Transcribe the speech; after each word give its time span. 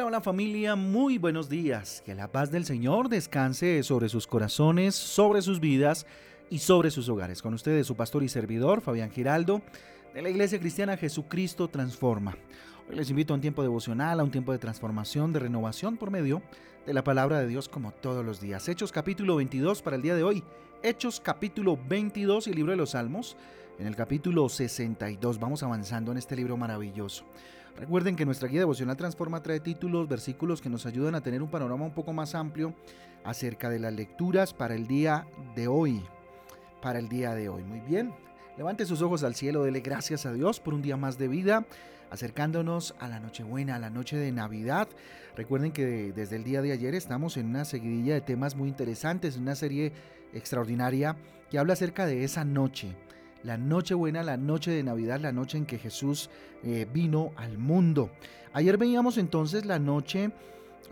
Hola, 0.00 0.20
familia, 0.20 0.76
muy 0.76 1.18
buenos 1.18 1.48
días. 1.48 2.04
Que 2.06 2.14
la 2.14 2.30
paz 2.30 2.52
del 2.52 2.64
Señor 2.64 3.08
descanse 3.08 3.82
sobre 3.82 4.08
sus 4.08 4.28
corazones, 4.28 4.94
sobre 4.94 5.42
sus 5.42 5.58
vidas 5.58 6.06
y 6.50 6.60
sobre 6.60 6.92
sus 6.92 7.08
hogares. 7.08 7.42
Con 7.42 7.52
ustedes 7.52 7.88
su 7.88 7.96
pastor 7.96 8.22
y 8.22 8.28
servidor, 8.28 8.80
Fabián 8.80 9.10
Giraldo, 9.10 9.60
de 10.14 10.22
la 10.22 10.30
Iglesia 10.30 10.60
Cristiana 10.60 10.96
Jesucristo 10.96 11.66
Transforma. 11.66 12.36
Les 12.90 13.10
invito 13.10 13.34
a 13.34 13.36
un 13.36 13.42
tiempo 13.42 13.62
devocional, 13.62 14.18
a 14.18 14.24
un 14.24 14.30
tiempo 14.30 14.50
de 14.50 14.58
transformación, 14.58 15.30
de 15.32 15.40
renovación 15.40 15.98
por 15.98 16.10
medio 16.10 16.40
de 16.86 16.94
la 16.94 17.04
palabra 17.04 17.38
de 17.38 17.46
Dios 17.46 17.68
como 17.68 17.92
todos 17.92 18.24
los 18.24 18.40
días. 18.40 18.66
Hechos 18.66 18.92
capítulo 18.92 19.36
22 19.36 19.82
para 19.82 19.96
el 19.96 20.02
día 20.02 20.14
de 20.14 20.22
hoy. 20.22 20.42
Hechos 20.82 21.20
capítulo 21.20 21.78
22 21.88 22.46
y 22.46 22.54
libro 22.54 22.70
de 22.70 22.78
los 22.78 22.90
Salmos 22.90 23.36
en 23.78 23.86
el 23.86 23.94
capítulo 23.94 24.48
62. 24.48 25.38
Vamos 25.38 25.62
avanzando 25.62 26.12
en 26.12 26.18
este 26.18 26.34
libro 26.34 26.56
maravilloso. 26.56 27.24
Recuerden 27.76 28.16
que 28.16 28.24
nuestra 28.24 28.48
guía 28.48 28.60
devocional 28.60 28.96
Transforma 28.96 29.42
trae 29.42 29.60
títulos, 29.60 30.08
versículos 30.08 30.62
que 30.62 30.70
nos 30.70 30.86
ayudan 30.86 31.14
a 31.14 31.20
tener 31.20 31.42
un 31.42 31.50
panorama 31.50 31.84
un 31.84 31.94
poco 31.94 32.14
más 32.14 32.34
amplio 32.34 32.74
acerca 33.22 33.68
de 33.68 33.80
las 33.80 33.92
lecturas 33.92 34.54
para 34.54 34.74
el 34.74 34.86
día 34.86 35.26
de 35.54 35.68
hoy. 35.68 36.02
Para 36.80 37.00
el 37.00 37.08
día 37.10 37.34
de 37.34 37.50
hoy. 37.50 37.64
Muy 37.64 37.80
bien. 37.80 38.27
Levante 38.58 38.84
sus 38.86 39.02
ojos 39.02 39.22
al 39.22 39.36
cielo, 39.36 39.62
dele 39.62 39.78
gracias 39.78 40.26
a 40.26 40.32
Dios 40.32 40.58
por 40.58 40.74
un 40.74 40.82
día 40.82 40.96
más 40.96 41.16
de 41.16 41.28
vida, 41.28 41.64
acercándonos 42.10 42.96
a 42.98 43.06
la 43.06 43.20
Nochebuena, 43.20 43.76
a 43.76 43.78
la 43.78 43.88
noche 43.88 44.16
de 44.16 44.32
Navidad. 44.32 44.88
Recuerden 45.36 45.70
que 45.70 46.12
desde 46.12 46.34
el 46.34 46.42
día 46.42 46.60
de 46.60 46.72
ayer 46.72 46.96
estamos 46.96 47.36
en 47.36 47.46
una 47.46 47.64
seguidilla 47.64 48.14
de 48.14 48.20
temas 48.20 48.56
muy 48.56 48.68
interesantes, 48.68 49.36
una 49.36 49.54
serie 49.54 49.92
extraordinaria 50.32 51.14
que 51.52 51.60
habla 51.60 51.74
acerca 51.74 52.04
de 52.04 52.24
esa 52.24 52.44
noche 52.44 52.96
la 53.44 53.56
noche 53.56 53.94
buena, 53.94 54.24
la 54.24 54.36
noche 54.36 54.72
de 54.72 54.82
Navidad, 54.82 55.20
la 55.20 55.30
noche 55.30 55.56
en 55.56 55.64
que 55.64 55.78
Jesús 55.78 56.28
eh, 56.64 56.84
vino 56.92 57.30
al 57.36 57.56
mundo. 57.58 58.10
Ayer 58.52 58.76
veíamos 58.76 59.18
entonces 59.18 59.64
la 59.64 59.78
noche 59.78 60.32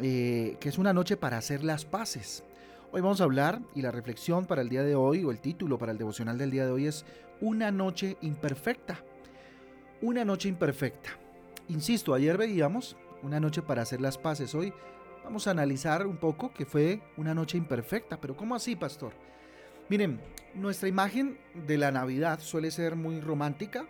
eh, 0.01 0.57
que 0.61 0.69
es 0.69 0.79
una 0.79 0.93
noche 0.93 1.17
para 1.17 1.39
hacer 1.39 1.65
las 1.65 1.85
paces. 1.85 2.45
Hoy 2.97 3.03
vamos 3.03 3.21
a 3.21 3.25
hablar 3.25 3.61
y 3.75 3.83
la 3.83 3.91
reflexión 3.91 4.47
para 4.47 4.63
el 4.63 4.71
día 4.71 4.83
de 4.83 4.95
hoy 4.95 5.23
o 5.23 5.31
el 5.31 5.39
título 5.39 5.77
para 5.77 5.93
el 5.93 5.99
devocional 5.99 6.39
del 6.39 6.51
día 6.51 6.65
de 6.65 6.73
hoy 6.73 6.87
es 6.87 7.05
Una 7.43 7.71
noche 7.71 8.17
imperfecta. 8.23 8.99
Una 10.01 10.25
noche 10.25 10.49
imperfecta. 10.49 11.11
Insisto, 11.69 12.15
ayer 12.15 12.39
veíamos 12.39 12.97
una 13.23 13.39
noche 13.39 13.61
para 13.61 13.83
hacer 13.83 14.01
las 14.01 14.17
paces. 14.17 14.55
Hoy 14.55 14.73
vamos 15.23 15.47
a 15.47 15.51
analizar 15.51 16.07
un 16.07 16.17
poco 16.17 16.55
que 16.55 16.65
fue 16.65 17.03
una 17.19 17.35
noche 17.35 17.59
imperfecta. 17.59 18.19
Pero 18.19 18.35
¿cómo 18.35 18.55
así, 18.55 18.77
pastor? 18.77 19.13
Miren, 19.91 20.19
nuestra 20.55 20.89
imagen 20.89 21.39
de 21.67 21.77
la 21.77 21.91
Navidad 21.91 22.41
suele 22.41 22.71
ser 22.71 22.97
muy 22.97 23.21
romántica, 23.21 23.87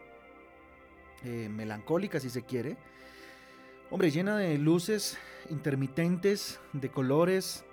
eh, 1.23 1.49
melancólica 1.49 2.19
si 2.19 2.29
se 2.29 2.43
quiere. 2.43 2.77
Hombre, 3.89 4.11
llena 4.11 4.37
de 4.37 4.59
luces 4.59 5.17
intermitentes, 5.49 6.59
de 6.73 6.89
colores, 6.89 7.65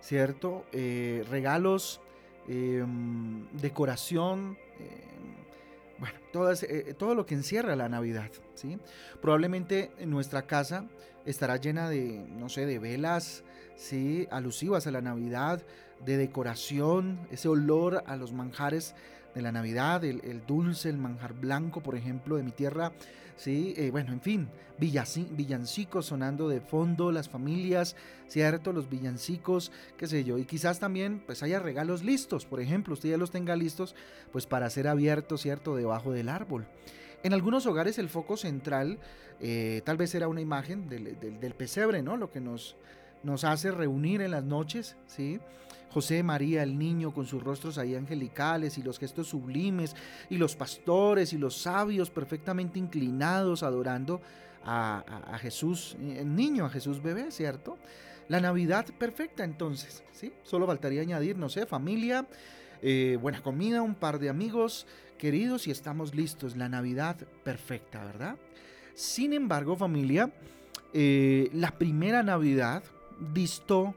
¿cierto? 0.00 0.64
Eh, 0.72 1.24
regalos, 1.30 2.00
em, 2.48 3.46
decoración, 3.52 4.58
em, 4.78 5.30
bueno, 5.98 6.18
eh, 6.62 6.94
todo 6.98 7.14
lo 7.14 7.26
que 7.26 7.34
encierra 7.34 7.76
la 7.76 7.88
Navidad, 7.88 8.30
¿sí? 8.54 8.78
Probablemente 9.20 9.90
en 9.98 10.10
nuestra 10.10 10.46
casa 10.46 10.86
estará 11.26 11.56
llena 11.56 11.88
de, 11.88 12.24
no 12.28 12.48
sé, 12.48 12.66
de 12.66 12.78
velas, 12.78 13.44
¿sí? 13.76 14.26
Alusivas 14.30 14.86
a 14.86 14.90
la 14.90 15.02
Navidad, 15.02 15.62
de 16.04 16.16
decoración, 16.16 17.18
ese 17.30 17.48
olor 17.48 18.02
a 18.06 18.16
los 18.16 18.32
manjares 18.32 18.94
de 19.34 19.42
la 19.42 19.52
Navidad, 19.52 20.04
el, 20.04 20.42
dulce, 20.46 20.88
el 20.88 20.98
manjar 20.98 21.34
blanco, 21.34 21.82
por 21.82 21.96
ejemplo, 21.96 22.36
de 22.36 22.42
mi 22.42 22.50
tierra. 22.50 22.92
Sí, 23.40 23.72
eh, 23.78 23.90
bueno, 23.90 24.12
en 24.12 24.20
fin, 24.20 24.50
villancicos 24.76 26.04
sonando 26.04 26.50
de 26.50 26.60
fondo, 26.60 27.10
las 27.10 27.30
familias, 27.30 27.96
¿cierto? 28.28 28.74
Los 28.74 28.90
villancicos, 28.90 29.72
qué 29.96 30.06
sé 30.06 30.24
yo. 30.24 30.36
Y 30.36 30.44
quizás 30.44 30.78
también 30.78 31.22
pues 31.24 31.42
haya 31.42 31.58
regalos 31.58 32.04
listos, 32.04 32.44
por 32.44 32.60
ejemplo, 32.60 32.92
usted 32.92 33.08
ya 33.08 33.16
los 33.16 33.30
tenga 33.30 33.56
listos, 33.56 33.94
pues 34.30 34.44
para 34.44 34.68
ser 34.68 34.86
abiertos, 34.88 35.40
¿cierto? 35.40 35.74
Debajo 35.74 36.12
del 36.12 36.28
árbol. 36.28 36.66
En 37.22 37.32
algunos 37.32 37.64
hogares 37.64 37.98
el 37.98 38.10
foco 38.10 38.36
central 38.36 38.98
eh, 39.40 39.80
tal 39.86 39.96
vez 39.96 40.14
era 40.14 40.28
una 40.28 40.42
imagen 40.42 40.90
del, 40.90 41.18
del, 41.18 41.54
pesebre, 41.54 42.02
¿no? 42.02 42.18
Lo 42.18 42.30
que 42.30 42.40
nos, 42.40 42.76
nos 43.22 43.44
hace 43.44 43.70
reunir 43.70 44.20
en 44.20 44.32
las 44.32 44.44
noches, 44.44 44.96
¿sí? 45.06 45.40
José 45.90 46.22
María, 46.22 46.62
el 46.62 46.78
niño, 46.78 47.12
con 47.12 47.26
sus 47.26 47.42
rostros 47.42 47.76
ahí 47.76 47.96
angelicales 47.96 48.78
y 48.78 48.82
los 48.82 48.98
gestos 48.98 49.28
sublimes, 49.28 49.96
y 50.28 50.36
los 50.36 50.54
pastores 50.54 51.32
y 51.32 51.38
los 51.38 51.56
sabios 51.56 52.10
perfectamente 52.10 52.78
inclinados 52.78 53.62
adorando 53.62 54.20
a, 54.64 55.38
Jesús, 55.40 55.96
el 56.00 56.34
niño, 56.34 56.66
a 56.66 56.70
Jesús 56.70 57.02
bebé, 57.02 57.30
¿cierto? 57.30 57.78
La 58.28 58.40
Navidad 58.40 58.86
perfecta 58.98 59.42
entonces, 59.42 60.04
¿sí? 60.12 60.32
Solo 60.44 60.66
faltaría 60.66 61.02
añadir, 61.02 61.36
no 61.36 61.48
sé, 61.48 61.66
familia, 61.66 62.26
eh, 62.82 63.18
buena 63.20 63.42
comida, 63.42 63.82
un 63.82 63.94
par 63.94 64.18
de 64.20 64.28
amigos 64.28 64.86
queridos 65.18 65.66
y 65.66 65.70
estamos 65.70 66.14
listos. 66.14 66.56
La 66.56 66.68
Navidad 66.68 67.16
perfecta, 67.42 68.04
¿verdad? 68.04 68.36
Sin 68.94 69.32
embargo, 69.32 69.76
familia, 69.76 70.30
eh, 70.92 71.50
la 71.52 71.72
primera 71.72 72.22
Navidad 72.22 72.84
distó 73.32 73.94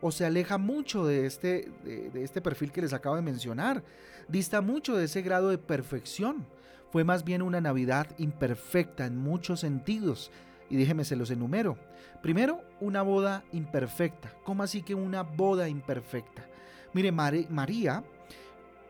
o 0.00 0.12
se 0.12 0.26
aleja 0.26 0.58
mucho 0.58 1.06
de 1.06 1.26
este, 1.26 1.70
de, 1.82 2.22
este 2.22 2.40
perfil 2.40 2.72
que 2.72 2.82
les 2.82 2.92
acabo 2.92 3.16
de 3.16 3.22
mencionar. 3.22 3.82
Dista 4.28 4.60
mucho 4.60 4.96
de 4.96 5.04
ese 5.04 5.22
grado 5.22 5.48
de 5.48 5.58
perfección. 5.58 6.46
Fue 6.90 7.04
más 7.04 7.24
bien 7.24 7.42
una 7.42 7.60
Navidad 7.60 8.06
imperfecta 8.18 9.06
en 9.06 9.16
muchos 9.16 9.60
sentidos. 9.60 10.30
Y 10.68 10.76
déjeme 10.76 11.04
se 11.04 11.16
los 11.16 11.30
enumero. 11.30 11.78
Primero, 12.22 12.62
una 12.80 13.02
boda 13.02 13.44
imperfecta. 13.52 14.34
¿Cómo 14.44 14.62
así 14.62 14.82
que 14.82 14.94
una 14.94 15.22
boda 15.22 15.68
imperfecta? 15.68 16.46
Mire, 16.92 17.10
María 17.10 18.04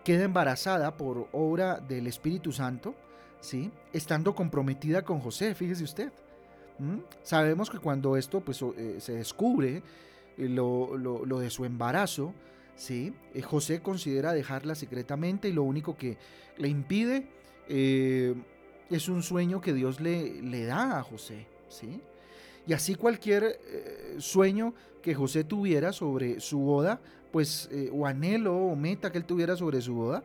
queda 0.05 0.25
embarazada 0.25 0.97
por 0.97 1.28
obra 1.33 1.78
del 1.78 2.06
Espíritu 2.06 2.53
Santo, 2.53 2.94
¿sí? 3.41 3.71
estando 3.93 4.34
comprometida 4.34 5.03
con 5.03 5.21
José, 5.21 5.55
fíjese 5.55 5.84
usted. 5.84 6.12
Sabemos 7.23 7.71
que 7.71 7.79
cuando 7.79 8.17
esto 8.17 8.41
pues, 8.41 8.61
eh, 8.62 8.97
se 8.99 9.15
descubre, 9.15 9.83
eh, 10.37 10.49
lo, 10.49 11.39
de 11.39 11.51
su 11.51 11.65
embarazo, 11.65 12.35
¿sí? 12.77 13.12
Eh, 13.33 13.43
José 13.43 13.81
considera 13.81 14.33
dejarla 14.33 14.75
secretamente 14.75 15.49
y 15.49 15.53
lo 15.53 15.62
único 15.62 15.97
que 15.97 16.19
le 16.59 16.69
impide 16.69 17.29
es 17.67 19.09
un 19.09 19.23
sueño 19.23 19.61
que 19.61 19.73
Dios 19.73 20.01
le, 20.01 20.43
le 20.43 20.67
da 20.67 20.99
a 20.99 21.03
José. 21.03 21.47
¿sí? 21.69 22.01
Y 22.67 22.75
así 22.75 22.95
cualquier 22.95 23.59
sueño 24.19 24.75
que 25.01 25.15
José 25.15 25.45
tuviera 25.45 25.93
sobre 25.93 26.41
su 26.41 26.59
boda, 26.59 27.01
pues, 27.33 27.71
o 27.91 28.06
anhelo 28.06 28.55
o 28.55 28.77
meta 28.77 29.11
que 29.11 29.17
él 29.17 29.25
tuviera 29.25 29.56
sobre 29.56 29.81
su 29.81 29.95
boda, 29.95 30.23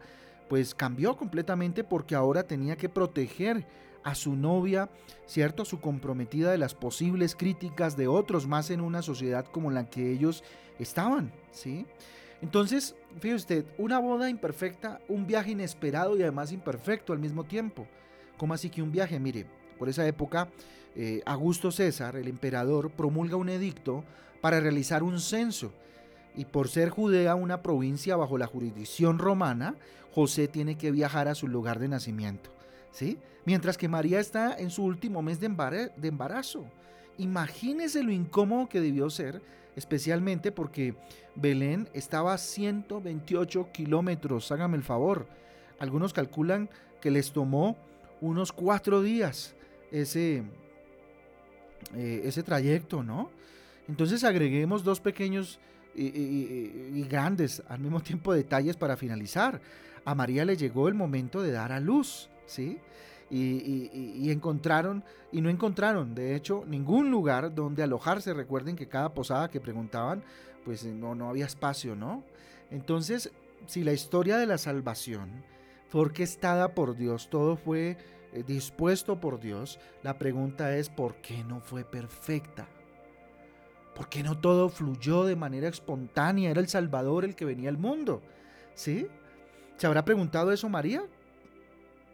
pues 0.50 0.76
cambió 0.76 1.16
completamente 1.16 1.86
porque 1.86 2.14
ahora 2.14 2.44
tenía 2.44 2.76
que 2.76 2.90
proteger 2.90 3.66
a 4.04 4.16
su 4.16 4.36
novia, 4.36 4.90
¿cierto? 5.26 5.66
Su 5.66 5.80
comprometida 5.80 6.52
de 6.52 6.58
las 6.58 6.76
posibles 6.76 7.36
críticas 7.36 7.98
de 7.98 8.08
otros 8.08 8.48
más 8.48 8.70
en 8.70 8.82
una 8.82 9.02
sociedad 9.02 9.46
como 9.46 9.72
la 9.72 9.90
que 9.90 10.12
ellos 10.12 10.44
estaban, 10.80 11.32
¿sí? 11.52 11.86
Entonces, 12.42 12.96
fíjese 13.20 13.36
usted, 13.36 13.66
una 13.78 14.00
boda 14.00 14.30
imperfecta, 14.30 15.02
un 15.10 15.28
viaje 15.28 15.52
inesperado 15.52 16.18
y 16.18 16.22
además 16.22 16.52
imperfecto 16.52 17.12
al 17.12 17.20
mismo 17.20 17.44
tiempo. 17.44 17.88
¿Cómo 18.38 18.54
así 18.54 18.70
que 18.70 18.82
un 18.82 18.92
viaje? 18.92 19.20
Mire, 19.20 19.46
por 19.78 19.90
esa 19.90 20.08
época, 20.08 20.50
eh, 20.96 21.22
Augusto 21.26 21.72
César, 21.72 22.16
el 22.16 22.28
emperador, 22.28 22.92
promulga 22.92 23.36
un 23.36 23.50
edicto 23.50 24.06
para 24.42 24.60
realizar 24.62 25.04
un 25.04 25.20
censo. 25.20 25.74
Y 26.36 26.46
por 26.46 26.70
ser 26.70 26.90
Judea 26.90 27.36
una 27.36 27.62
provincia 27.62 28.16
bajo 28.16 28.38
la 28.38 28.48
jurisdicción 28.48 29.20
romana, 29.20 29.76
José 30.14 30.48
tiene 30.48 30.78
que 30.78 30.92
viajar 30.92 31.28
a 31.28 31.36
su 31.36 31.48
lugar 31.48 31.80
de 31.80 31.90
nacimiento. 31.90 32.52
Mientras 33.46 33.78
que 33.78 33.88
María 33.88 34.20
está 34.20 34.58
en 34.58 34.70
su 34.70 34.84
último 34.84 35.22
mes 35.22 35.40
de 35.40 35.48
embarazo. 35.48 36.66
Imagínese 37.18 38.04
lo 38.04 38.12
incómodo 38.12 38.70
que 38.70 38.80
debió 38.80 39.10
ser, 39.10 39.42
especialmente 39.76 40.52
porque 40.52 40.96
Belén 41.36 41.90
estaba 41.94 42.34
a 42.34 42.38
128 42.38 43.72
kilómetros, 43.72 44.52
hágame 44.52 44.78
el 44.78 44.84
favor. 44.84 45.28
Algunos 45.80 46.14
calculan 46.14 46.70
que 47.02 47.12
les 47.12 47.32
tomó 47.32 47.78
unos 48.22 48.52
cuatro 48.52 49.02
días 49.02 49.56
ese, 49.92 50.44
eh, 51.96 52.22
ese 52.24 52.44
trayecto, 52.44 53.04
¿no? 53.04 53.32
Entonces 53.88 54.24
agreguemos 54.24 54.84
dos 54.84 55.00
pequeños 55.00 55.60
y, 55.96 56.06
y, 56.06 57.08
grandes 57.10 57.64
al 57.68 57.80
mismo 57.80 58.00
tiempo 58.02 58.34
detalles 58.34 58.76
para 58.76 58.96
finalizar. 58.96 59.60
A 60.06 60.16
María 60.16 60.46
le 60.46 60.56
llegó 60.56 60.88
el 60.88 60.94
momento 60.94 61.42
de 61.42 61.52
dar 61.52 61.72
a 61.72 61.80
luz. 61.80 62.30
¿Sí? 62.50 62.80
Y, 63.32 64.32
encontraron, 64.32 65.04
y 65.32 65.42
no 65.42 65.50
encontraron, 65.50 66.16
de 66.16 66.36
hecho, 66.36 66.64
ningún 66.68 67.12
lugar 67.12 67.54
donde 67.54 67.84
alojarse. 67.84 68.34
Recuerden 68.34 68.76
que 68.76 68.88
cada 68.88 69.14
posada 69.14 69.50
que 69.50 69.62
preguntaban, 69.62 70.24
pues 70.66 70.84
no, 70.84 71.14
no 71.14 71.30
había 71.30 71.46
espacio, 71.46 71.96
¿no? 71.96 72.24
Entonces, 72.72 73.32
si 73.68 73.84
la 73.84 73.94
historia 73.94 74.38
de 74.38 74.48
la 74.48 74.58
salvación 74.58 75.30
fue 75.90 76.02
orquestada 76.02 76.74
por 76.74 76.96
Dios, 76.96 77.30
todo 77.30 77.56
fue 77.56 77.98
eh, 78.34 78.44
dispuesto 78.46 79.20
por 79.20 79.40
Dios, 79.40 79.80
la 80.04 80.18
pregunta 80.18 80.76
es, 80.76 80.90
¿por 80.90 81.16
qué 81.16 81.44
no 81.44 81.60
fue 81.60 81.84
perfecta? 81.84 82.68
¿Por 83.96 84.10
qué 84.10 84.24
no 84.24 84.38
todo 84.38 84.70
fluyó 84.70 85.26
de 85.26 85.36
manera 85.36 85.68
espontánea? 85.68 86.52
Era 86.52 86.62
el 86.62 86.68
Salvador 86.68 87.26
el 87.26 87.36
que 87.36 87.46
venía 87.46 87.70
al 87.70 87.78
mundo. 87.78 88.22
¿Sí? 88.74 89.08
¿Se 89.78 89.88
habrá 89.88 90.06
preguntado 90.06 90.52
eso 90.52 90.70
María? 90.70 91.04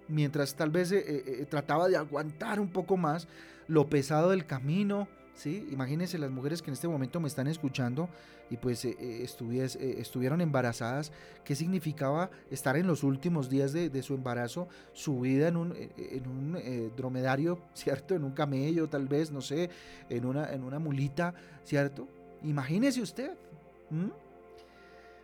Mientras 0.08 0.56
tal 0.56 0.70
vez 0.70 0.92
eh, 0.92 1.04
eh, 1.08 1.24
eh, 1.26 1.46
trataba 1.50 1.88
de 1.88 1.98
aguantar 1.98 2.60
un 2.60 2.70
poco 2.70 2.96
más 2.98 3.28
lo 3.68 3.90
pesado 3.90 4.30
del 4.30 4.46
camino, 4.46 5.08
¿sí? 5.34 5.68
Imagínense 5.72 6.20
las 6.20 6.30
mujeres 6.30 6.62
que 6.62 6.70
en 6.70 6.74
este 6.74 6.88
momento 6.88 7.20
me 7.20 7.28
están 7.28 7.48
escuchando 7.48 8.10
y 8.52 8.58
pues 8.58 8.86
estuvieron 8.86 10.40
embarazadas, 10.40 11.12
¿qué 11.44 11.56
significaba 11.56 12.30
estar 12.52 12.78
en 12.78 12.86
los 12.86 13.04
últimos 13.04 13.50
días 13.50 13.74
de, 13.74 14.04
su 14.04 14.14
embarazo, 14.14 14.68
subida 14.94 15.48
en 15.48 15.58
un, 15.58 15.74
en 15.76 16.28
un 16.28 16.92
dromedario, 16.96 17.60
¿cierto? 17.74 18.14
En 18.14 18.24
un 18.24 18.34
camello 18.34 18.88
tal 18.88 19.08
vez, 19.08 19.32
no 19.32 19.42
sé, 19.42 19.72
en 20.10 20.26
una, 20.26 20.54
en 20.54 20.64
una 20.64 20.78
mulita, 20.78 21.34
¿cierto? 21.64 22.08
Imagínese 22.44 23.02
usted. 23.02 23.32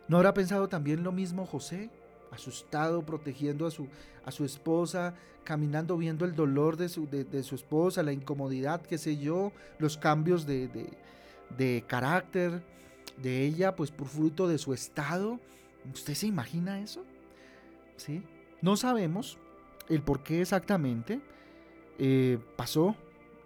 ¿No 0.08 0.16
habrá 0.16 0.34
pensado 0.34 0.68
también 0.68 1.04
lo 1.04 1.12
mismo 1.12 1.46
José? 1.46 1.90
Asustado, 2.32 3.04
protegiendo 3.04 3.66
a 3.66 3.70
su, 3.70 3.86
a 4.24 4.30
su 4.30 4.44
esposa, 4.44 5.14
caminando 5.44 5.96
viendo 5.96 6.24
el 6.24 6.34
dolor 6.34 6.76
de 6.76 6.88
su, 6.88 7.08
de, 7.08 7.42
su 7.42 7.54
esposa, 7.54 8.02
la 8.02 8.12
incomodidad, 8.12 8.82
qué 8.82 8.98
sé 8.98 9.16
yo, 9.18 9.52
los 9.78 9.96
cambios 9.96 10.46
de, 10.46 10.68
de, 11.56 11.84
carácter 11.86 12.62
de 13.20 13.44
ella, 13.44 13.76
pues 13.76 13.90
por 13.90 14.08
fruto 14.08 14.48
de 14.48 14.58
su 14.58 14.72
estado. 14.72 15.38
¿Usted 15.92 16.14
se 16.14 16.26
imagina 16.26 16.80
eso? 16.80 17.04
¿Sí? 17.96 18.22
No 18.60 18.76
sabemos 18.76 19.38
el 19.88 20.02
por 20.02 20.22
qué 20.22 20.40
exactamente 20.40 21.20
eh, 21.98 22.38
pasó, 22.56 22.96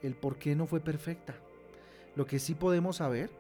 el 0.03 0.15
por 0.15 0.37
qué 0.37 0.55
no 0.55 0.67
fue 0.67 0.81
perfecta. 0.81 1.35
Lo 2.15 2.27
que 2.27 2.39
sí 2.39 2.55
podemos 2.55 2.97
saber 2.97 3.31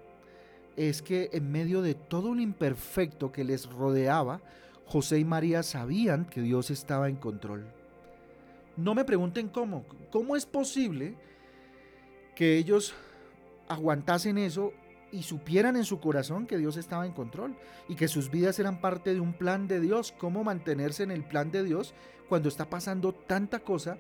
es 0.77 1.03
que 1.03 1.31
en 1.33 1.51
medio 1.51 1.83
de 1.83 1.95
todo 1.95 2.29
un 2.29 2.41
imperfecto 2.41 3.33
que 3.33 3.45
les 3.45 3.67
rodeaba, 3.67 4.41
José 4.87 5.19
y 5.19 5.25
María 5.25 5.63
sabían 5.63 6.25
que 6.25 6.41
Dios 6.41 6.71
estaba 6.71 7.09
en 7.09 7.17
control. 7.17 7.67
No 8.77 8.95
me 8.95 9.05
pregunten 9.05 9.49
cómo. 9.49 9.85
¿Cómo 10.11 10.37
es 10.37 10.47
posible 10.47 11.15
que 12.35 12.57
ellos 12.57 12.95
aguantasen 13.69 14.39
eso 14.39 14.73
y 15.11 15.23
supieran 15.23 15.77
en 15.77 15.85
su 15.85 15.99
corazón 15.99 16.47
que 16.47 16.59
Dios 16.59 16.77
estaba 16.77 17.07
en 17.07 17.13
control 17.13 17.57
y 17.89 17.97
que 17.97 18.07
sus 18.07 18.31
vidas 18.31 18.59
eran 18.59 18.81
parte 18.81 19.13
de 19.13 19.21
un 19.21 19.33
plan 19.33 19.67
de 19.67 19.81
Dios? 19.81 20.15
¿Cómo 20.17 20.45
mantenerse 20.45 21.03
en 21.03 21.11
el 21.11 21.25
plan 21.25 21.51
de 21.51 21.65
Dios 21.65 21.95
cuando 22.29 22.49
está 22.49 22.69
pasando 22.71 23.13
tanta 23.13 23.61
cosa 23.61 23.99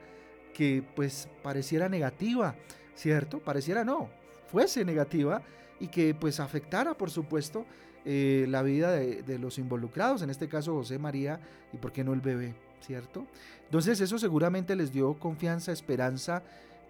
que 0.55 0.85
pues 0.95 1.29
pareciera 1.43 1.89
negativa, 1.89 2.55
¿cierto? 2.95 3.41
Pareciera 3.41 3.85
no, 3.85 4.09
fuese 4.51 4.85
negativa 4.85 5.43
y 5.81 5.89
que 5.89 6.15
pues 6.15 6.41
afectara, 6.41 6.95
por 6.95 7.11
supuesto, 7.11 7.67
eh, 8.09 8.47
la 8.49 8.63
vida 8.63 8.93
de, 8.93 9.39
los 9.41 9.59
involucrados, 9.59 10.23
en 10.23 10.31
este 10.31 10.47
caso 10.49 10.75
José 10.75 10.97
María 10.97 11.41
y 11.73 11.77
por 11.77 11.91
qué 11.91 12.05
no 12.05 12.13
el 12.13 12.21
bebé, 12.21 12.55
¿cierto? 12.81 13.27
Entonces 13.65 14.01
eso 14.01 14.17
seguramente 14.21 14.77
les 14.77 14.93
dio 14.93 15.15
confianza, 15.15 15.73
esperanza, 15.73 16.45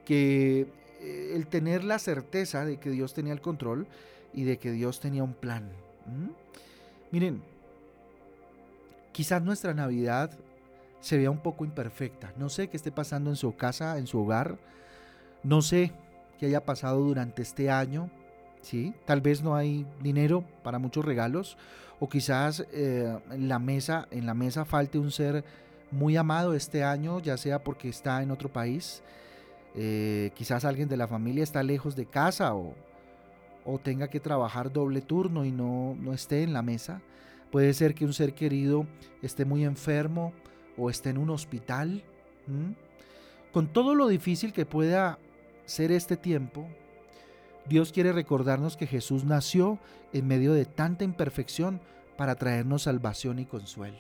que 0.05 0.67
eh, 1.01 1.33
el 1.35 1.47
tener 1.47 1.85
la 1.85 1.99
certeza 1.99 2.67
de 2.67 2.77
que 2.77 2.91
Dios 2.91 3.15
tenía 3.15 3.33
el 3.33 3.41
control 3.41 3.87
y 4.35 4.45
de 4.45 4.59
que 4.59 4.73
Dios 4.73 5.01
tenía 5.01 5.25
un 5.25 5.33
plan. 5.33 5.71
Miren, 7.11 7.43
quizás 9.13 9.41
nuestra 9.43 9.73
Navidad 9.73 10.31
se 11.01 11.17
vea 11.17 11.31
un 11.31 11.41
poco 11.41 11.65
imperfecta. 11.65 12.35
No 12.37 12.51
sé 12.51 12.69
qué 12.69 12.77
esté 12.77 12.93
pasando 12.93 13.31
en 13.31 13.37
su 13.37 13.57
casa, 13.57 13.97
en 13.97 14.07
su 14.07 14.21
hogar. 14.21 14.59
No 15.43 15.63
sé 15.63 15.93
qué 16.39 16.45
haya 16.45 16.67
pasado 16.67 17.01
durante 17.01 17.41
este 17.41 17.71
año 17.71 18.11
¿sí? 18.67 18.93
Tal 19.05 19.21
vez 19.21 19.43
no 19.43 19.55
hay 19.55 19.87
dinero 20.03 20.45
para 20.65 20.81
muchos 20.81 21.05
regalos 21.05 21.57
o 22.01 22.09
quizás 22.09 22.67
eh, 22.73 23.17
en, 23.31 23.49
la 23.49 23.61
mesa, 23.61 24.09
en 24.11 24.27
la 24.27 24.35
mesa 24.35 24.65
falte 24.65 24.99
un 24.99 25.13
ser 25.13 25.45
muy 25.93 26.17
amado 26.17 26.53
este 26.53 26.83
año, 26.83 27.21
ya 27.21 27.37
sea 27.37 27.63
porque 27.63 27.89
está 27.89 28.23
en 28.23 28.33
otro 28.33 28.53
país, 28.53 29.03
eh, 29.77 30.33
quizás 30.35 30.65
alguien 30.65 30.89
de 30.89 30.97
la 30.97 31.07
familia 31.07 31.45
está 31.45 31.63
lejos 31.63 31.95
de 31.95 32.07
casa 32.07 32.55
o, 32.55 32.75
tenga 33.83 34.09
que 34.09 34.21
trabajar 34.21 34.73
doble 34.73 35.01
turno 35.01 35.45
y 35.45 35.51
no, 35.51 35.97
no 36.01 36.13
esté 36.13 36.45
en 36.45 36.53
la 36.53 36.63
mesa. 36.63 37.03
Puede 37.51 37.75
ser 37.75 37.97
que 37.97 38.05
un 38.05 38.13
ser 38.13 38.33
querido 38.33 38.87
esté 39.23 39.45
muy 39.45 39.65
enfermo 39.65 40.33
o 40.77 40.89
esté 40.89 41.11
en 41.11 41.19
un 41.19 41.31
hospital. 41.31 42.05
Con 43.53 43.67
todo 43.67 43.97
lo 43.97 44.07
difícil 44.07 44.53
que 44.53 44.67
pueda 44.67 45.19
ser 45.65 45.91
este 45.91 46.17
tiempo, 46.17 46.69
Dios 47.69 47.93
quiere 47.93 48.13
recordarnos 48.13 48.77
que 48.77 48.87
Jesús 48.87 49.25
nació 49.25 49.79
en 50.13 50.27
medio 50.27 50.53
de 50.53 50.65
tanta 50.65 51.05
imperfección 51.05 51.81
para 52.17 52.37
traernos 52.37 52.83
salvación 52.83 53.39
y 53.39 53.45
consuelo. 53.45 53.99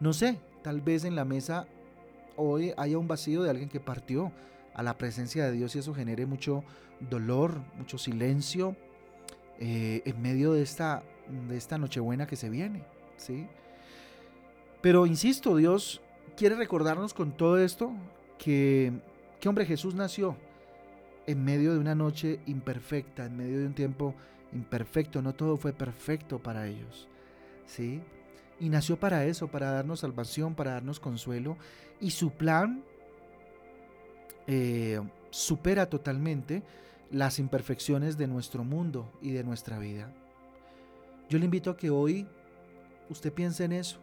No 0.00 0.12
sé, 0.12 0.38
tal 0.62 0.80
vez 0.80 1.04
en 1.04 1.14
la 1.14 1.24
mesa 1.24 1.66
hoy 2.36 2.72
haya 2.76 2.98
un 2.98 3.08
vacío 3.08 3.42
de 3.42 3.50
alguien 3.50 3.68
que 3.68 3.80
partió 3.80 4.32
a 4.74 4.82
la 4.82 4.96
presencia 4.96 5.44
de 5.44 5.52
Dios 5.52 5.74
y 5.76 5.80
eso 5.80 5.94
genere 5.94 6.26
mucho 6.26 6.64
dolor, 7.08 7.60
mucho 7.76 7.98
silencio 7.98 8.76
eh, 9.58 10.02
en 10.06 10.22
medio 10.22 10.52
de 10.52 10.62
esta, 10.62 11.02
de 11.48 11.56
esta 11.56 11.76
Nochebuena 11.76 12.26
que 12.26 12.36
se 12.36 12.48
viene. 12.48 12.82
¿sí? 13.16 13.46
Pero 14.80 15.04
insisto, 15.06 15.56
Dios 15.56 16.00
quiere 16.36 16.54
recordarnos 16.54 17.12
con 17.12 17.32
todo 17.32 17.58
esto 17.58 17.92
que, 18.38 18.92
que 19.38 19.48
hombre 19.48 19.66
Jesús 19.66 19.94
nació 19.94 20.34
en 21.26 21.44
medio 21.44 21.72
de 21.72 21.78
una 21.78 21.94
noche 21.94 22.40
imperfecta, 22.46 23.26
en 23.26 23.36
medio 23.36 23.60
de 23.60 23.66
un 23.66 23.74
tiempo 23.74 24.14
imperfecto. 24.52 25.22
No 25.22 25.34
todo 25.34 25.56
fue 25.56 25.72
perfecto 25.72 26.38
para 26.38 26.66
ellos. 26.66 27.08
¿Sí? 27.66 28.00
Y 28.58 28.68
nació 28.68 28.98
para 28.98 29.24
eso, 29.24 29.48
para 29.48 29.70
darnos 29.70 30.00
salvación, 30.00 30.54
para 30.54 30.72
darnos 30.72 31.00
consuelo. 31.00 31.56
Y 32.00 32.10
su 32.10 32.32
plan 32.32 32.82
eh, 34.46 35.00
supera 35.30 35.88
totalmente 35.88 36.62
las 37.10 37.38
imperfecciones 37.38 38.16
de 38.16 38.26
nuestro 38.26 38.64
mundo 38.64 39.10
y 39.20 39.32
de 39.32 39.44
nuestra 39.44 39.78
vida. 39.78 40.12
Yo 41.28 41.38
le 41.38 41.44
invito 41.44 41.70
a 41.70 41.76
que 41.76 41.90
hoy 41.90 42.26
usted 43.08 43.32
piense 43.32 43.64
en 43.64 43.72
eso. 43.72 43.98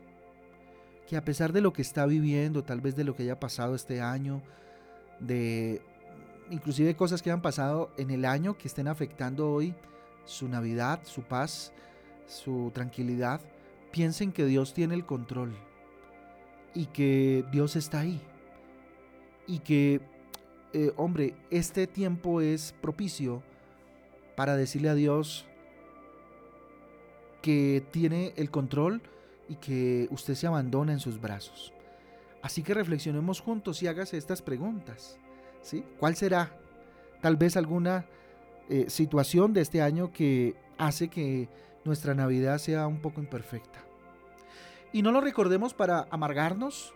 Que 1.07 1.17
a 1.17 1.23
pesar 1.23 1.53
de 1.53 1.61
lo 1.61 1.71
que 1.71 1.81
está 1.81 2.05
viviendo, 2.05 2.63
tal 2.63 2.81
vez 2.81 2.95
de 2.95 3.03
lo 3.03 3.15
que 3.15 3.23
haya 3.23 3.39
pasado 3.39 3.75
este 3.75 4.01
año, 4.01 4.41
de 5.19 5.81
inclusive 6.49 6.95
cosas 6.95 7.21
que 7.21 7.31
han 7.31 7.41
pasado 7.41 7.91
en 7.97 8.11
el 8.11 8.25
año 8.25 8.57
que 8.57 8.67
estén 8.67 8.87
afectando 8.87 9.51
hoy 9.51 9.73
su 10.25 10.47
Navidad, 10.47 10.99
su 11.03 11.23
paz, 11.23 11.73
su 12.27 12.71
tranquilidad, 12.73 13.41
piensen 13.91 14.31
que 14.31 14.45
Dios 14.45 14.73
tiene 14.73 14.95
el 14.95 15.05
control 15.05 15.55
y 16.73 16.87
que 16.87 17.45
Dios 17.51 17.75
está 17.75 18.01
ahí. 18.01 18.21
Y 19.47 19.59
que, 19.59 20.01
eh, 20.73 20.91
hombre, 20.97 21.35
este 21.49 21.87
tiempo 21.87 22.41
es 22.41 22.75
propicio 22.81 23.41
para 24.35 24.55
decirle 24.55 24.89
a 24.89 24.95
Dios 24.95 25.45
que 27.41 27.83
tiene 27.91 28.33
el 28.35 28.51
control 28.51 29.01
y 29.47 29.55
que 29.55 30.07
usted 30.11 30.35
se 30.35 30.47
abandona 30.47 30.91
en 30.91 30.99
sus 30.99 31.19
brazos. 31.19 31.73
Así 32.41 32.61
que 32.61 32.73
reflexionemos 32.73 33.39
juntos 33.39 33.81
y 33.81 33.87
hágase 33.87 34.17
estas 34.17 34.41
preguntas. 34.41 35.17
¿Cuál 35.99 36.15
será 36.15 36.51
tal 37.21 37.35
vez 37.35 37.57
alguna 37.57 38.05
eh, 38.69 38.89
situación 38.89 39.53
de 39.53 39.61
este 39.61 39.81
año 39.81 40.11
que 40.11 40.55
hace 40.77 41.09
que 41.09 41.49
nuestra 41.83 42.13
Navidad 42.13 42.57
sea 42.57 42.87
un 42.87 43.01
poco 43.01 43.19
imperfecta? 43.19 43.79
Y 44.93 45.01
no 45.01 45.11
lo 45.11 45.21
recordemos 45.21 45.73
para 45.73 46.07
amargarnos, 46.09 46.93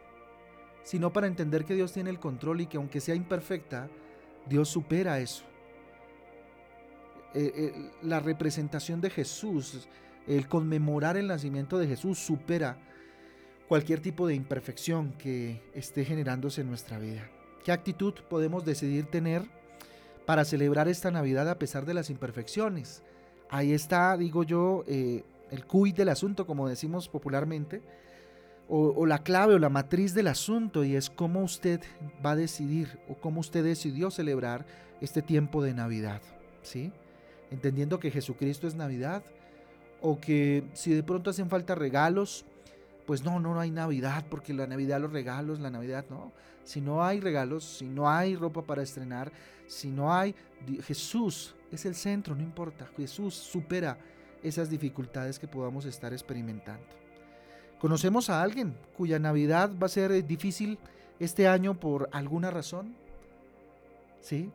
sino 0.84 1.12
para 1.12 1.28
entender 1.28 1.66
que 1.66 1.76
Dios 1.76 1.92
tiene 1.92 2.10
el 2.10 2.20
control 2.20 2.62
y 2.62 2.68
que 2.68 2.78
aunque 2.78 3.02
sea 3.02 3.16
imperfecta, 3.16 3.90
Dios 4.48 4.70
supera 4.70 5.20
eso. 5.20 5.44
Eh, 7.34 7.52
eh, 7.56 7.92
la 8.02 8.20
representación 8.20 9.00
de 9.02 9.10
Jesús, 9.10 9.88
el 10.28 10.48
conmemorar 10.48 11.18
el 11.18 11.28
nacimiento 11.28 11.78
de 11.78 11.88
Jesús 11.88 12.20
supera 12.20 12.78
cualquier 13.68 14.02
tipo 14.02 14.28
de 14.28 14.36
imperfección 14.36 15.14
que 15.14 15.62
esté 15.74 16.04
generándose 16.04 16.62
en 16.62 16.68
nuestra 16.68 17.00
vida. 17.00 17.30
¿Qué 17.64 17.72
actitud 17.72 18.14
podemos 18.30 18.66
decidir 18.66 19.06
tener 19.06 19.44
para 20.26 20.46
celebrar 20.46 20.88
esta 20.88 21.12
Navidad 21.12 21.50
a 21.50 21.60
pesar 21.60 21.86
de 21.86 21.94
las 21.94 22.10
imperfecciones? 22.10 23.04
Ahí 23.50 23.74
está, 23.74 24.18
digo 24.18 24.44
yo, 24.44 24.84
eh, 24.88 25.24
el 25.52 25.66
cuid 25.66 25.96
del 25.96 26.10
asunto, 26.10 26.48
como 26.48 26.68
decimos 26.68 27.08
popularmente, 27.08 27.82
o, 28.74 29.06
la 29.06 29.22
clave 29.22 29.56
o 29.56 29.60
la 29.60 29.68
matriz 29.68 30.14
del 30.14 30.28
asunto, 30.28 30.86
y 30.86 30.96
es 30.96 31.10
cómo 31.10 31.44
usted 31.44 31.82
va 32.26 32.32
a 32.32 32.36
decidir 32.38 33.00
o 33.10 33.16
cómo 33.16 33.42
usted 33.42 33.66
decidió 33.66 34.10
celebrar 34.12 34.66
este 35.02 35.22
tiempo 35.22 35.62
de 35.62 35.74
Navidad, 35.74 36.22
¿sí? 36.64 36.94
Entendiendo 37.52 38.00
que 38.00 38.12
Jesucristo 38.12 38.68
es 38.68 38.76
Navidad, 38.76 39.24
o 40.02 40.22
que 40.22 40.64
si 40.74 40.94
de 40.94 41.04
pronto 41.04 41.30
hacen 41.30 41.50
falta 41.50 41.76
regalos, 41.76 42.46
pues 43.06 43.24
no, 43.24 43.40
no, 43.40 43.54
no 43.54 43.60
hay 43.60 43.72
Navidad, 43.72 44.26
porque 44.30 44.54
la 44.54 44.68
Navidad, 44.68 45.02
los 45.02 45.12
regalos, 45.12 45.60
la 45.60 45.70
Navidad, 45.70 46.06
no. 46.10 46.32
Si 46.64 46.82
no 46.82 47.04
hay 47.04 47.20
regalos, 47.20 47.64
si 47.64 47.86
no 47.86 48.10
hay 48.10 48.36
ropa 48.36 48.62
para 48.62 48.84
estrenar, 48.84 49.32
si 49.68 49.90
no 49.90 50.14
hay, 50.14 50.36
Jesús 50.84 51.56
es 51.72 51.86
el 51.86 51.96
centro, 51.96 52.36
no 52.36 52.44
importa. 52.44 52.88
Jesús 52.98 53.34
supera 53.34 53.98
esas 54.44 54.70
dificultades 54.70 55.40
que 55.40 55.48
podamos 55.48 55.86
estar 55.86 56.14
experimentando. 56.14 56.86
¿Conocemos 57.80 58.30
a 58.30 58.44
alguien 58.44 58.76
cuya 58.96 59.18
Navidad 59.18 59.72
va 59.82 59.88
a 59.88 59.90
ser 59.90 60.12
eh, 60.12 60.22
difícil 60.22 60.78
este 61.20 61.48
año 61.48 61.80
por 61.80 62.10
alguna 62.12 62.52
razón? 62.52 62.96
¿Sí? 64.20 64.52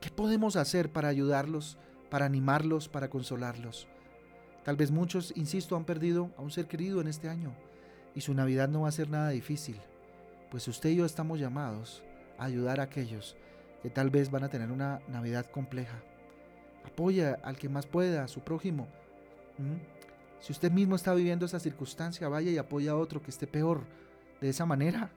¿Qué 0.00 0.10
podemos 0.10 0.56
hacer 0.56 0.90
para 0.90 1.08
ayudarlos, 1.08 1.76
para 2.08 2.24
animarlos, 2.24 2.88
para 2.88 3.10
consolarlos? 3.10 3.86
Tal 4.64 4.76
vez 4.76 4.90
muchos, 4.90 5.32
insisto, 5.36 5.76
han 5.76 5.84
perdido 5.84 6.30
a 6.38 6.42
un 6.42 6.50
ser 6.50 6.66
querido 6.66 7.00
en 7.00 7.08
este 7.08 7.28
año 7.28 7.52
y 8.14 8.20
su 8.20 8.34
Navidad 8.34 8.68
no 8.68 8.82
va 8.82 8.88
a 8.88 8.92
ser 8.92 9.08
nada 9.08 9.30
difícil, 9.30 9.80
pues 10.50 10.68
usted 10.68 10.90
y 10.90 10.96
yo 10.96 11.06
estamos 11.06 11.40
llamados 11.40 12.02
a 12.38 12.44
ayudar 12.44 12.80
a 12.80 12.84
aquellos 12.84 13.36
que 13.82 13.90
tal 13.90 14.10
vez 14.10 14.30
van 14.30 14.44
a 14.44 14.48
tener 14.48 14.70
una 14.70 15.00
Navidad 15.08 15.46
compleja. 15.46 16.02
Apoya 16.84 17.38
al 17.42 17.56
que 17.56 17.68
más 17.68 17.86
pueda, 17.86 18.24
a 18.24 18.28
su 18.28 18.40
prójimo. 18.40 18.86
Si 20.40 20.52
usted 20.52 20.70
mismo 20.70 20.96
está 20.96 21.14
viviendo 21.14 21.46
esa 21.46 21.60
circunstancia, 21.60 22.28
vaya 22.28 22.50
y 22.50 22.58
apoya 22.58 22.92
a 22.92 22.96
otro 22.96 23.22
que 23.22 23.30
esté 23.30 23.46
peor. 23.46 23.82
De 24.40 24.48
esa 24.48 24.66
manera, 24.66 25.10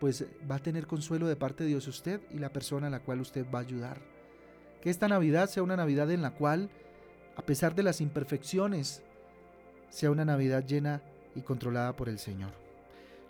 pues 0.00 0.24
va 0.50 0.56
a 0.56 0.62
tener 0.62 0.86
consuelo 0.86 1.26
de 1.26 1.36
parte 1.36 1.64
de 1.64 1.70
Dios 1.70 1.86
usted 1.88 2.20
y 2.30 2.38
la 2.38 2.52
persona 2.52 2.86
a 2.86 2.90
la 2.90 3.00
cual 3.00 3.20
usted 3.20 3.46
va 3.52 3.58
a 3.58 3.62
ayudar. 3.62 3.98
Que 4.80 4.90
esta 4.90 5.08
Navidad 5.08 5.48
sea 5.48 5.62
una 5.62 5.76
Navidad 5.76 6.10
en 6.10 6.22
la 6.22 6.30
cual, 6.30 6.70
a 7.36 7.42
pesar 7.42 7.74
de 7.74 7.82
las 7.82 8.00
imperfecciones, 8.00 9.02
sea 9.90 10.10
una 10.10 10.24
Navidad 10.24 10.64
llena 10.64 11.02
y 11.38 11.42
controlada 11.42 11.94
por 11.94 12.08
el 12.08 12.18
Señor. 12.18 12.50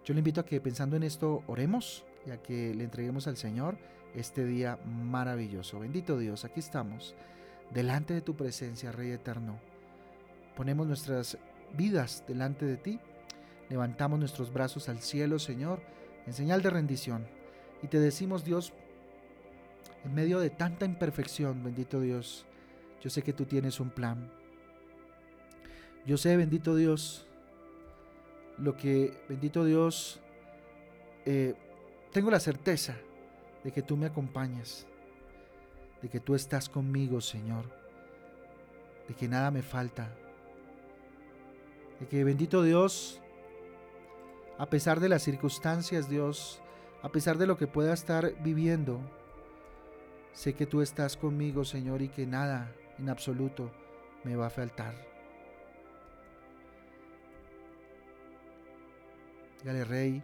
Yo 0.05 0.15
le 0.15 0.21
invito 0.21 0.41
a 0.41 0.47
que 0.47 0.61
pensando 0.61 0.97
en 0.97 1.03
esto 1.03 1.43
oremos 1.47 2.05
y 2.27 2.31
a 2.31 2.43
que 2.43 2.75
le 2.75 2.85
entreguemos 2.85 3.27
al 3.27 3.37
Señor 3.37 3.77
este 4.15 4.47
día 4.47 4.79
maravilloso. 4.87 5.79
Bendito 5.79 6.19
Dios, 6.19 6.45
aquí 6.45 6.61
estamos, 6.61 7.15
delante 7.73 8.15
de 8.15 8.23
tu 8.23 8.35
presencia, 8.35 8.91
Rey 8.91 9.11
eterno. 9.11 9.61
Ponemos 10.57 10.87
nuestras 10.87 11.37
vidas 11.77 12.25
delante 12.27 12.65
de 12.65 12.79
ti, 12.79 12.99
levantamos 13.69 14.19
nuestros 14.19 14.53
brazos 14.53 14.89
al 14.89 15.01
cielo, 15.01 15.39
Señor, 15.39 15.83
en 16.27 16.33
señal 16.33 16.63
de 16.63 16.71
rendición. 16.71 17.27
Y 17.83 17.89
te 17.89 18.01
decimos, 18.01 18.45
Dios, 18.45 18.73
en 20.05 20.15
medio 20.15 20.41
de 20.41 20.49
tanta 20.49 20.87
imperfección, 20.87 21.63
bendito 21.63 22.01
Dios, 22.01 22.47
yo 23.03 23.11
sé 23.11 23.23
que 23.23 23.35
tú 23.35 23.45
tienes 23.45 23.79
un 23.79 23.91
plan. 23.91 24.31
Yo 26.07 26.17
sé, 26.17 26.37
bendito 26.39 26.75
Dios, 26.75 27.28
lo 28.59 28.77
que, 28.77 29.17
bendito 29.29 29.65
Dios, 29.65 30.21
eh, 31.25 31.55
tengo 32.13 32.31
la 32.31 32.41
certeza 32.41 32.97
de 33.65 33.73
que 33.73 33.83
tú 33.83 33.97
me 33.97 34.07
acompañas, 34.07 34.87
de 36.03 36.09
que 36.09 36.21
tú 36.21 36.35
estás 36.35 36.69
conmigo, 36.69 37.21
Señor, 37.21 37.65
de 39.07 39.15
que 39.15 39.29
nada 39.29 39.51
me 39.51 39.63
falta, 39.63 40.11
de 42.01 42.07
que, 42.07 42.25
bendito 42.25 42.63
Dios, 42.63 43.21
a 44.59 44.67
pesar 44.67 45.01
de 45.01 45.09
las 45.09 45.23
circunstancias, 45.23 46.09
Dios, 46.09 46.61
a 47.03 47.11
pesar 47.11 47.39
de 47.39 47.47
lo 47.47 47.57
que 47.57 47.67
pueda 47.67 47.93
estar 47.95 48.35
viviendo, 48.43 49.01
sé 50.33 50.55
que 50.55 50.67
tú 50.67 50.83
estás 50.83 51.17
conmigo, 51.17 51.65
Señor, 51.65 52.03
y 52.03 52.09
que 52.09 52.27
nada 52.27 52.73
en 52.99 53.09
absoluto 53.09 53.71
me 54.25 54.35
va 54.35 54.47
a 54.47 54.51
faltar. 54.51 54.95
Dígale, 59.61 59.85
Rey, 59.85 60.23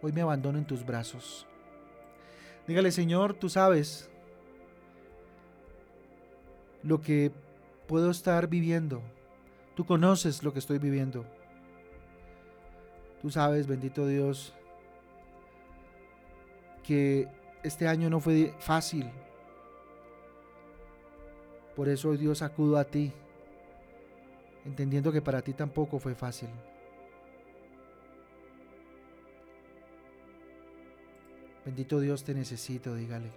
hoy 0.00 0.12
me 0.12 0.20
abandono 0.20 0.58
en 0.58 0.66
tus 0.66 0.86
brazos. 0.86 1.46
Dígale, 2.66 2.92
Señor, 2.92 3.34
tú 3.34 3.48
sabes 3.48 4.08
lo 6.82 7.00
que 7.00 7.32
puedo 7.88 8.10
estar 8.10 8.46
viviendo. 8.48 9.02
Tú 9.74 9.84
conoces 9.84 10.42
lo 10.42 10.52
que 10.52 10.60
estoy 10.60 10.78
viviendo. 10.78 11.24
Tú 13.20 13.30
sabes, 13.30 13.66
bendito 13.66 14.06
Dios, 14.06 14.54
que 16.84 17.28
este 17.64 17.88
año 17.88 18.08
no 18.08 18.20
fue 18.20 18.54
fácil. 18.60 19.10
Por 21.74 21.88
eso 21.88 22.16
Dios 22.16 22.42
acudo 22.42 22.78
a 22.78 22.84
ti, 22.84 23.12
entendiendo 24.64 25.10
que 25.10 25.20
para 25.20 25.42
ti 25.42 25.52
tampoco 25.52 25.98
fue 25.98 26.14
fácil. 26.14 26.48
Bendito 31.66 32.00
Dios 32.00 32.24
te 32.24 32.32
necesito, 32.32 32.94
dígale. 32.94 33.30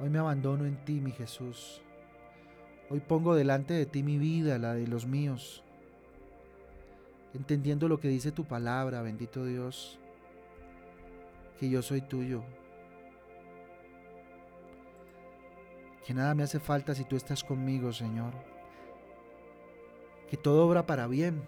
Hoy 0.00 0.10
me 0.10 0.18
abandono 0.18 0.66
en 0.66 0.76
ti, 0.84 1.00
mi 1.00 1.12
Jesús. 1.12 1.80
Hoy 2.90 3.00
pongo 3.00 3.34
delante 3.34 3.72
de 3.72 3.86
ti 3.86 4.02
mi 4.02 4.18
vida, 4.18 4.58
la 4.58 4.74
de 4.74 4.86
los 4.86 5.06
míos 5.06 5.64
entendiendo 7.34 7.88
lo 7.88 7.98
que 7.98 8.08
dice 8.08 8.32
tu 8.32 8.44
palabra, 8.44 9.02
bendito 9.02 9.44
Dios, 9.44 9.98
que 11.58 11.68
yo 11.68 11.82
soy 11.82 12.00
tuyo, 12.00 12.42
que 16.06 16.14
nada 16.14 16.34
me 16.34 16.44
hace 16.44 16.60
falta 16.60 16.94
si 16.94 17.04
tú 17.04 17.16
estás 17.16 17.42
conmigo, 17.42 17.92
Señor, 17.92 18.32
que 20.30 20.36
todo 20.36 20.66
obra 20.66 20.86
para 20.86 21.06
bien. 21.06 21.42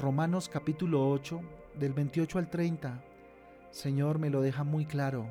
Romanos 0.00 0.48
capítulo 0.48 1.10
8, 1.10 1.40
del 1.78 1.92
28 1.92 2.38
al 2.38 2.50
30, 2.50 3.02
Señor, 3.70 4.18
me 4.18 4.30
lo 4.30 4.40
deja 4.40 4.64
muy 4.64 4.86
claro. 4.86 5.26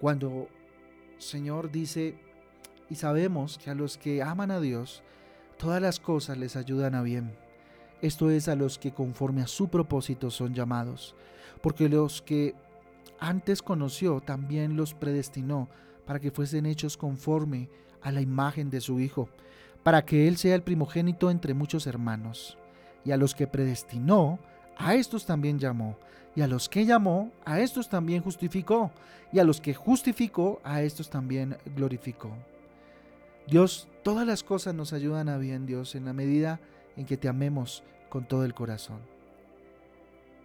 Cuando 0.00 0.48
Señor 1.18 1.70
dice, 1.70 2.16
y 2.90 2.96
sabemos 2.96 3.58
que 3.58 3.70
a 3.70 3.74
los 3.74 3.96
que 3.98 4.22
aman 4.22 4.50
a 4.50 4.60
Dios, 4.60 5.02
todas 5.58 5.80
las 5.80 6.00
cosas 6.00 6.36
les 6.38 6.56
ayudan 6.56 6.94
a 6.94 7.02
bien 7.02 7.32
esto 8.04 8.28
es 8.28 8.48
a 8.48 8.54
los 8.54 8.78
que 8.78 8.92
conforme 8.92 9.40
a 9.40 9.46
su 9.46 9.68
propósito 9.68 10.30
son 10.30 10.52
llamados, 10.52 11.14
porque 11.62 11.88
los 11.88 12.20
que 12.20 12.54
antes 13.18 13.62
conoció 13.62 14.20
también 14.20 14.76
los 14.76 14.92
predestinó 14.92 15.70
para 16.04 16.20
que 16.20 16.30
fuesen 16.30 16.66
hechos 16.66 16.98
conforme 16.98 17.70
a 18.02 18.12
la 18.12 18.20
imagen 18.20 18.68
de 18.68 18.82
su 18.82 19.00
Hijo, 19.00 19.30
para 19.82 20.04
que 20.04 20.28
Él 20.28 20.36
sea 20.36 20.54
el 20.54 20.62
primogénito 20.62 21.30
entre 21.30 21.54
muchos 21.54 21.86
hermanos. 21.86 22.58
Y 23.06 23.12
a 23.12 23.16
los 23.16 23.34
que 23.34 23.46
predestinó, 23.46 24.38
a 24.76 24.94
estos 24.94 25.26
también 25.26 25.58
llamó, 25.58 25.96
y 26.36 26.40
a 26.40 26.46
los 26.46 26.68
que 26.68 26.84
llamó, 26.84 27.30
a 27.44 27.60
estos 27.60 27.88
también 27.88 28.22
justificó, 28.22 28.90
y 29.32 29.38
a 29.38 29.44
los 29.44 29.60
que 29.60 29.74
justificó, 29.74 30.60
a 30.64 30.82
estos 30.82 31.10
también 31.10 31.56
glorificó. 31.76 32.30
Dios, 33.46 33.88
todas 34.02 34.26
las 34.26 34.42
cosas 34.42 34.74
nos 34.74 34.92
ayudan 34.92 35.28
a 35.28 35.38
bien, 35.38 35.66
Dios, 35.66 35.94
en 35.94 36.04
la 36.04 36.12
medida 36.12 36.60
en 36.96 37.06
que 37.06 37.16
te 37.16 37.28
amemos 37.28 37.82
con 38.08 38.26
todo 38.26 38.44
el 38.44 38.54
corazón. 38.54 38.98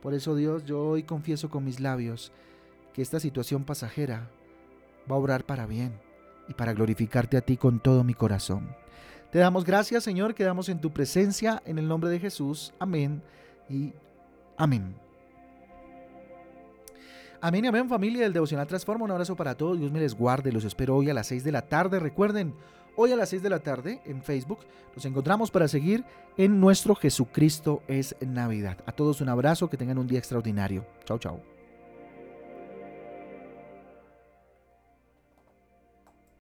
Por 0.01 0.13
eso 0.13 0.35
Dios, 0.35 0.65
yo 0.65 0.81
hoy 0.81 1.03
confieso 1.03 1.49
con 1.49 1.63
mis 1.65 1.79
labios 1.79 2.31
que 2.93 3.01
esta 3.01 3.19
situación 3.19 3.63
pasajera 3.63 4.29
va 5.09 5.15
a 5.15 5.19
obrar 5.19 5.45
para 5.45 5.65
bien 5.65 5.93
y 6.47 6.53
para 6.53 6.73
glorificarte 6.73 7.37
a 7.37 7.41
ti 7.41 7.57
con 7.57 7.79
todo 7.79 8.03
mi 8.03 8.13
corazón. 8.13 8.75
Te 9.31 9.39
damos 9.39 9.65
gracias 9.65 10.03
Señor, 10.03 10.35
quedamos 10.35 10.69
en 10.69 10.79
tu 10.79 10.91
presencia 10.91 11.61
en 11.65 11.77
el 11.77 11.87
nombre 11.87 12.09
de 12.09 12.19
Jesús. 12.19 12.73
Amén 12.79 13.21
y 13.69 13.93
amén. 14.59 14.95
Amén 17.41 17.65
y 17.65 17.67
amén 17.69 17.89
familia 17.89 18.21
del 18.21 18.33
Devocional 18.33 18.67
Transforma. 18.67 19.05
Un 19.05 19.11
abrazo 19.11 19.35
para 19.35 19.55
todos. 19.55 19.79
Dios 19.79 19.91
me 19.91 19.99
les 19.99 20.13
guarde. 20.13 20.51
Los 20.51 20.65
espero 20.65 20.95
hoy 20.95 21.09
a 21.09 21.13
las 21.15 21.25
6 21.27 21.43
de 21.43 21.51
la 21.51 21.63
tarde. 21.63 21.99
Recuerden, 21.99 22.53
Hoy 23.01 23.13
a 23.13 23.15
las 23.15 23.29
6 23.29 23.43
de 23.43 23.49
la 23.49 23.59
tarde 23.59 24.01
en 24.03 24.21
Facebook 24.21 24.59
nos 24.93 25.05
encontramos 25.05 25.51
para 25.51 25.69
seguir 25.69 26.03
en 26.35 26.59
nuestro 26.59 26.95
Jesucristo 26.95 27.81
es 27.87 28.13
Navidad. 28.19 28.77
A 28.85 28.91
todos 28.91 29.21
un 29.21 29.29
abrazo, 29.29 29.69
que 29.69 29.77
tengan 29.77 29.99
un 29.99 30.07
día 30.07 30.19
extraordinario. 30.19 30.85
Chao, 31.05 31.17
chao. 31.17 31.58